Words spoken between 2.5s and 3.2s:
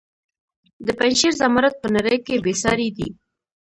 ساري دي